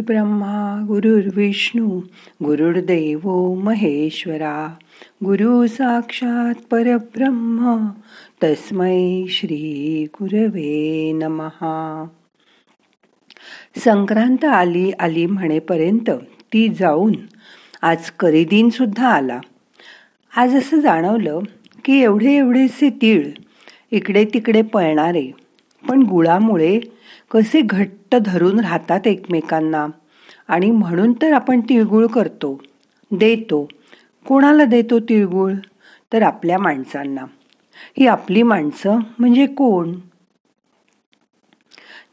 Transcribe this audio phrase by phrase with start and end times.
[0.00, 2.00] ब्रह्मा गुरुर्विष्णू
[2.44, 4.74] गुरुर्देव महेश्वरा.
[5.24, 7.86] गुरु साक्षात परब्रह्म
[8.42, 12.04] तस्मै श्री गुरवे नमहा
[13.76, 16.10] संक्रांत आली आली म्हणेपर्यंत
[16.52, 17.12] ती जाऊन
[17.82, 19.40] आज करीदिन सुद्धा आला.
[20.36, 21.38] आज असं जाणवलं
[21.84, 23.30] की एवढे एवढेसे तीळ
[23.90, 25.32] इकडे तिकडे पळणारे
[25.88, 26.80] पण गुळामुळे
[27.30, 29.86] कसे घट्ट धरून राहतात एकमेकांना.
[30.48, 32.62] आणि म्हणून तर आपण तिळगुळ करतो.
[33.10, 33.68] देतो.
[34.26, 35.52] कोणाला देतो तिळगुळ?
[36.12, 37.24] तर आपल्या माणसांना.
[37.98, 39.94] ही आपली माणसं म्हणजे कोण?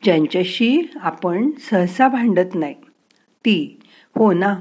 [0.03, 2.73] ज्यांच्याशी आपण सहसा भांडत नाही.
[3.45, 3.79] ती.
[4.15, 4.55] हो ना.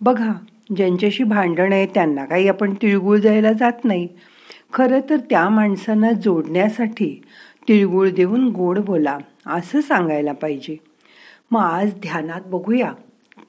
[0.00, 0.32] बघा
[0.76, 4.08] ज्यांच्याशी भांडण आहे त्यांना काही आपण तिळगुळ द्यायला जात नाही.
[4.72, 7.22] खरं तर त्या माणसांना जोडण्यासाठी
[7.68, 9.18] तिळगुळ देऊन गोड बोला.
[9.46, 10.76] असं सांगायला पाहिजे.
[11.50, 12.92] मग आज ध्यानात बघूया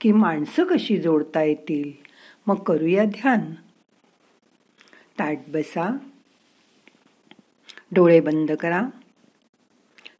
[0.01, 1.91] की माणसं कशी जोडता येतील.
[2.47, 3.53] मग करूया ध्यान.
[5.19, 5.97] ताट बसा.
[7.91, 8.81] डोळे बंद करा.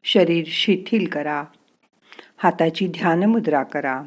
[0.04, 1.44] शरीर शिथिल करा.
[2.36, 4.02] हाताची ध्यान मुद्रा करा.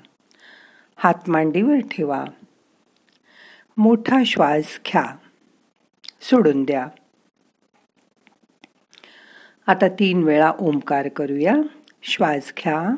[0.95, 2.25] हात मांडीवर ठेवा.
[3.77, 5.17] मोठा श्वास घ्या.
[6.21, 6.87] सोडून द्या.
[9.67, 11.55] आता तीन वेळा ओंकार करूया.
[12.03, 12.95] श्वास घ्या.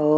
[0.00, 0.08] ओ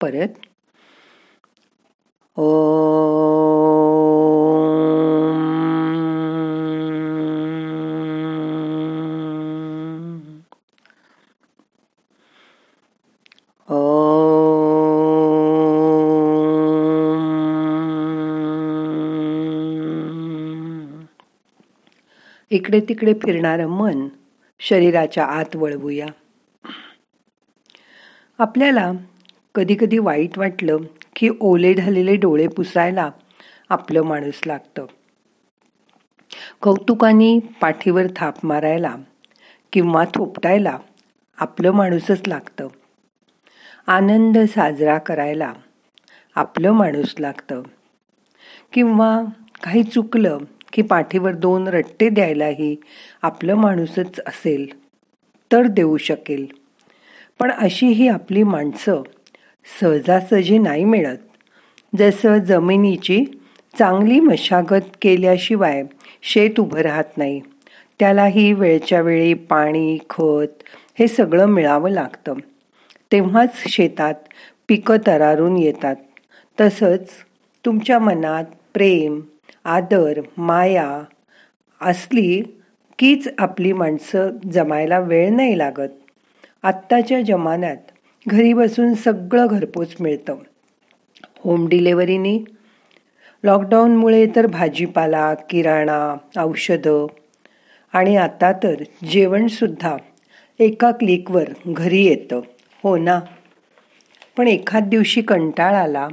[0.00, 0.28] परत.
[2.36, 2.63] ओ
[22.54, 24.08] इकडे तिकडे फिरणारं मन
[24.60, 26.06] शरीराच्या आत वळवूया.
[28.38, 28.92] आपल्याला
[29.54, 30.76] कधी कधी वाईट वाटलं
[31.16, 33.10] की ओले झालेले डोळे पुसायला
[33.68, 34.86] आपलं माणूस लागतं.
[36.62, 38.96] कौतुकानी पाठीवर थाप मारायला
[39.72, 40.78] किंवा थोपटायला
[41.38, 42.68] आपलं माणूसच लागतं.
[43.86, 45.52] आनंद साजरा करायला
[46.34, 47.62] आपलं माणूस लागतं.
[48.72, 49.22] किंवा
[49.64, 50.38] काही चुकलं
[50.74, 52.76] की पाठीवर दोन रट्टे द्यायलाही
[53.22, 54.66] आपलं माणूसच असेल
[55.52, 56.46] तर देऊ शकेल.
[57.40, 59.02] पण अशी ही आपली माणसं
[59.80, 61.18] सहजासहजी नाही मिळत.
[61.98, 63.24] जसं जमिनीची
[63.78, 65.82] चांगली मशागत केल्याशिवाय
[66.22, 67.40] शेत उभं राहत नाही
[67.98, 70.62] त्यालाही वेळच्या वेळी पाणी खत
[70.98, 72.34] हे सगळं मिळावं लागतं.
[73.12, 74.14] तेव्हाच शेतात
[74.68, 75.96] पिकं तरारून येतात.
[76.60, 77.08] तसंच
[77.64, 79.20] तुमच्या मनात प्रेम
[79.64, 81.02] आदर माया
[81.80, 82.42] असली
[82.98, 85.88] कीच आपली माणसं जमायला वेळ नाही लागत.
[86.62, 87.76] आत्ताच्या जमान्यात
[88.28, 90.36] घरी बसून सगळं घरपोच मिळतं.
[91.38, 92.44] होम डिलेवरीनी
[93.44, 97.06] लॉकडाऊनमुळे तर भाजीपाला किराणा औषधं
[97.92, 98.74] आणि आता तर
[99.10, 99.96] जेवणसुद्धा
[100.58, 102.40] एका क्लिकवर घरी येतं.
[102.82, 103.20] हो ना?
[104.36, 106.08] पण एखाद दिवशी कंटाळ आला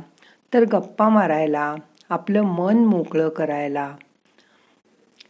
[0.54, 1.76] तर गप्पा मारायला
[2.12, 3.96] आपलं मन मोकळं करायला.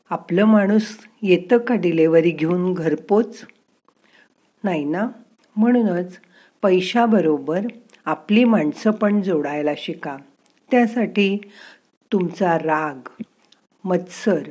[0.10, 3.46] आपलं माणूस येतं का डिलेवरी घेऊन घरपोच?
[4.64, 5.08] नाही ना?
[5.56, 6.18] म्हणूनच
[6.62, 7.60] पैशाबरोबर
[8.06, 10.18] आपली माणसं पण जोडायला शिका.
[10.72, 11.38] त्यासाठी
[12.12, 13.24] तुमचा राग
[13.84, 14.44] मत्सर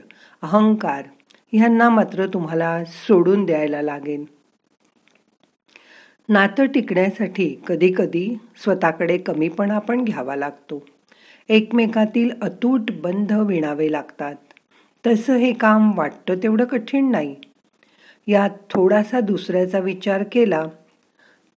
[0.43, 1.05] अहंकार
[1.53, 4.25] ह्यांना मात्र तुम्हाला सोडून द्यायला लागेल.
[6.29, 10.87] नातं टिकण्यासाठी कधीकधी स्वतःकडे कमीपणा पण घ्यावा लागतो.
[11.51, 14.35] एकमेकातील अतूट बंध विणावे लागतात.
[15.07, 17.37] तसं हे काम वाटतं तेवढं कठीण नाही.
[18.27, 20.63] यात थोडासा दुसऱ्याचा विचार केला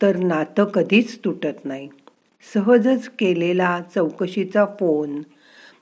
[0.01, 1.89] तर नातं कधीच तुटत नाही.
[2.53, 5.21] सहजच केलेला चौकशीचा फोन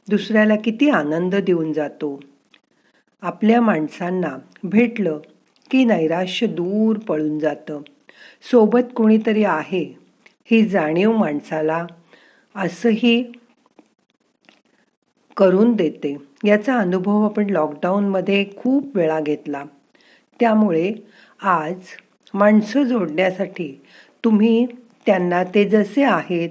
[0.10, 2.20] दुसऱ्याला किती आनंद देऊन जातो.
[3.22, 5.20] आपल्या माणसांना भेटलं
[5.72, 7.82] की नैराश्य दूर पळून जातं.
[8.52, 9.98] सोबत कोणीतरी आहे
[10.52, 11.86] ही जाणीव माणसाला
[12.56, 13.32] असंही
[15.42, 16.18] करून देते.
[16.44, 19.64] याचा अनुभव आपण लॉकडाऊनमध्ये खूप वेळा घेतला.
[20.40, 20.94] त्यामुळे
[21.44, 21.80] आज
[22.34, 23.82] माणसं जोडण्यासाठी
[24.24, 24.66] तुम्ही
[25.06, 26.50] त्यांना ते जसे आहेत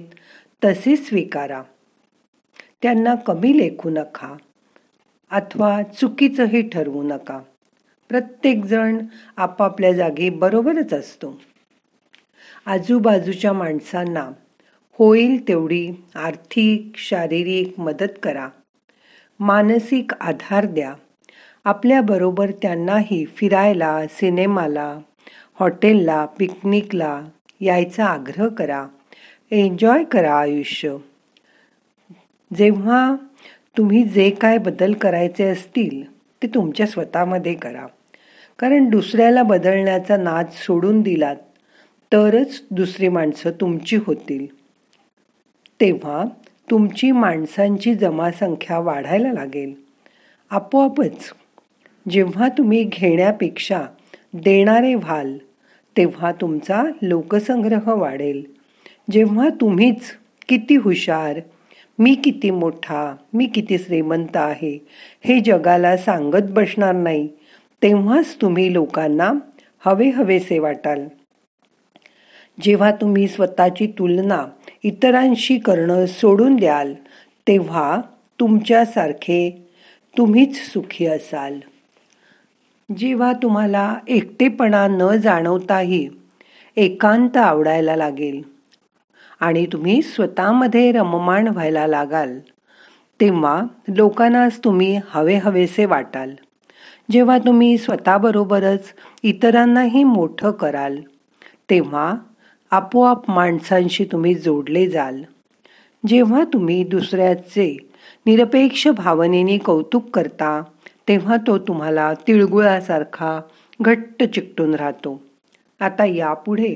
[0.65, 1.63] तसे स्वीकारा.
[2.81, 4.35] त्यांना कमी लेखू नका.
[5.31, 7.39] अथवा चुकीचंही ठरवू नका.
[8.09, 8.97] प्रत्येकजण
[9.37, 11.41] आपापल्या जागी बरोबरच असतो.
[12.65, 14.29] आजूबाजूच्या माणसांना
[14.91, 18.49] होईल तेवढी आर्थिक शारीरिक मदत करा.
[19.41, 20.93] मानसिक आधार द्या.
[21.63, 24.99] आपल्याबरोबर त्यांनाही फिरायला सिनेमाला
[25.59, 27.21] हॉटेलला पिकनिकला
[27.61, 28.87] यायचा आग्रह करा.
[29.51, 30.97] एन्जॉय करा आयुष्य.
[32.57, 33.15] जेव्हा
[33.77, 36.11] तुम्ही जे काय बदल करायचे असतील
[36.41, 37.87] ते तुमच्या स्वतःमध्ये करा.
[38.59, 41.35] कारण दुसऱ्याला बदलण्याचा नाद सोडून दिलात
[42.13, 44.45] तरच दुसरी माणसं तुमची होतील.
[45.81, 46.23] तेव्हा
[46.69, 49.73] तुमची माणसांची जमासंख्या वाढायला लागेल.
[50.49, 51.31] आपोआपच
[52.09, 53.81] जेव्हा तुम्ही घेण्यापेक्षा
[54.33, 55.37] देणारे व्हाल
[55.97, 58.43] तेव्हा तुमचा लोकसंग्रह वाढेल.
[59.11, 60.11] जेव्हा तुम्हीच
[60.49, 61.39] किती हुशार
[61.99, 64.77] मी किती मोठा मी किती श्रीमंत आहे
[65.25, 67.27] हे जगाला सांगत बसणार नाही
[67.81, 69.31] तेव्हाच तुम्ही लोकांना
[69.85, 71.07] हवे हवेसे वाटाल.
[72.61, 74.45] जेव्हा तुम्ही स्वतःची तुलना
[74.83, 76.93] इतरांशी करणं सोडून द्याल
[77.47, 78.01] तेव्हा
[78.39, 79.67] तुमच्यासारखे
[80.17, 81.59] तुम्हीच सुखी असाल.
[82.97, 86.09] जेव्हा तुम्हाला एकटेपणा न जाणवताही
[86.75, 88.41] एकांत आवडायला लागेल
[89.39, 92.39] आणि तुम्ही स्वतःमध्ये रममाण व्हायला लागाल
[93.19, 96.33] तेव्हा लोकांनाच तुम्ही हवे हवेसे वाटाल.
[97.11, 98.93] जेव्हा तुम्ही स्वतःबरोबरच
[99.23, 100.97] इतरांनाही मोठं कराल
[101.69, 102.15] तेव्हा
[102.71, 105.23] आपोआप माणसांशी तुम्ही जोडले जाल.
[106.07, 107.77] जेव्हा तुम्ही दुसऱ्याचे
[108.25, 110.63] निरपेक्ष भावनेने कौतुक करता
[111.07, 113.39] तेव्हा तो तुम्हाला तिळगुळासारखा
[113.81, 115.21] घट्ट चिकटून राहतो.
[115.79, 116.75] आता यापुढे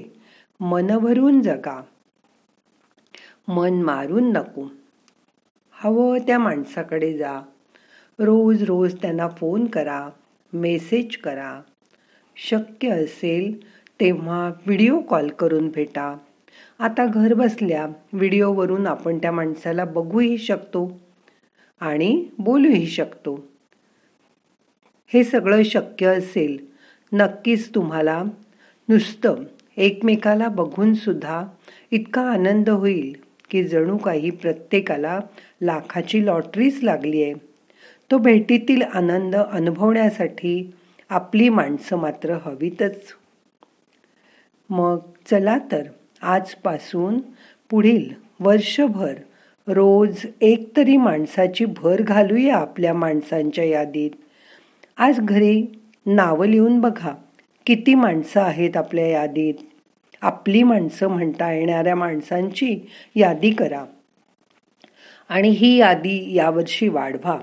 [0.59, 1.81] मनभरून जगा.
[3.48, 4.71] मन मारून नको.
[5.71, 7.41] हवं त्या माणसाकडे जा.
[8.19, 10.09] रोज रोज त्यांना फोन करा
[10.53, 11.62] मेसेज करा.
[12.36, 16.15] शक्य असेल तेव्हा व्हिडिओ कॉल करून भेटा.
[16.80, 21.00] आता घर बसल्या व्हिडिओवरून आपण त्या माणसाला बघूही शकतो
[21.81, 23.36] आणि बोलूही शकतो.
[25.13, 26.57] हे सगळं शक्य असेल
[27.13, 28.21] नक्कीच तुम्हाला
[28.89, 29.44] नुसतं
[29.77, 31.44] एकमेकाला बघून सुद्धा
[31.91, 33.13] इतका आनंद होईल
[33.50, 35.19] की जणू काही प्रत्येकाला
[35.62, 37.33] लाखाची लॉटरीच लागली आहे
[38.12, 40.71] तो भेटीतील आनंद अनुभवण्यासाठी
[41.09, 43.13] आपली माणसं मात्र हवीतच.
[44.69, 44.97] मग
[45.31, 45.83] चला तर
[46.21, 47.19] आजपासून
[47.69, 48.09] पुढील
[48.39, 49.13] वर्षभर
[49.67, 54.12] रोज एक तरी माणसाची भर घालूया आपल्या माणसांच्या यादीत.
[54.97, 57.13] आज घरी नावं लिहून बघा.
[57.65, 59.53] किती माणसं आहेत आपल्या यादीत?
[60.21, 62.79] आपली माणसं म्हणता येणाऱ्या माणसांची
[63.15, 63.85] यादी करा.
[65.29, 67.39] आणि ही यादी यावर्षी वाढवा.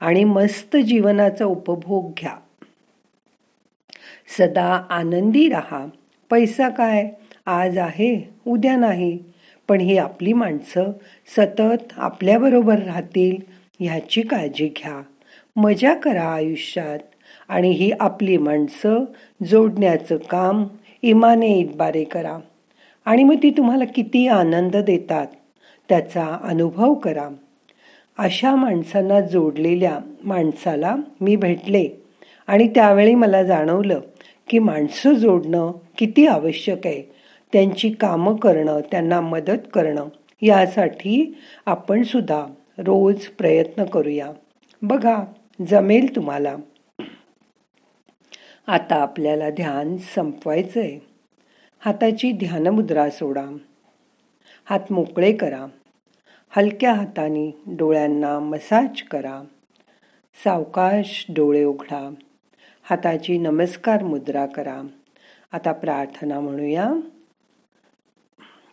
[0.00, 2.36] आणि मस्त जीवनाचा उपभोग घ्या.
[4.38, 5.86] सदा आनंदी राहा.
[6.30, 7.08] पैसा काय?
[7.46, 9.18] आज आहे उद्या नाही.
[9.68, 10.92] पण ही आपली माणसं
[11.36, 13.36] सतत आपल्याबरोबर राहतील
[13.80, 15.02] ह्याची काळजी घ्या.
[15.56, 16.98] मजा करा आयुष्यात.
[17.48, 19.04] आणि ही आपली माणसं
[19.46, 20.64] जोडण्याचं काम
[21.02, 22.38] इमाने इतबारे करा.
[23.04, 25.26] आणि मग ती तुम्हाला किती आनंद देतात
[25.88, 27.28] त्याचा अनुभव करा.
[28.18, 31.88] अशा माणसांना जोडलेल्या माणसाला मी भेटले.
[32.46, 34.00] आणि त्यावेळी मला जाणवलं
[34.48, 37.02] की माणसं जोडणं किती आवश्यक आहे.
[37.52, 40.08] त्यांची कामं करणं त्यांना मदत करणं
[40.42, 42.46] यासाठी आपण सुद्धा
[42.78, 44.32] रोज प्रयत्न करूया.
[44.82, 45.24] बघा
[45.68, 46.56] जमेल तुम्हाला.
[48.66, 50.98] आता आपल्याला ध्यान संपवायचं आहे
[51.80, 53.46] हाताची ध्यानमुद्रा सोडा.
[54.64, 55.66] हात मोकळे करा.
[56.48, 59.42] हलक्या हाताने डोळ्यांना मसाज करा.
[60.44, 62.14] सावकाश डोळे उघडा.
[62.90, 64.82] हाताची नमस्कार मुद्रा करा.
[65.52, 66.92] आता प्रार्थना म्हणूया.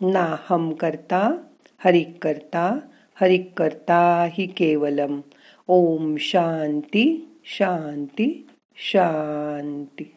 [0.01, 1.31] नाहम करता
[1.77, 2.79] हरिक करता
[3.15, 5.21] हरिक करता हि केवलम.
[5.67, 10.15] ओम शांती शांती शांती.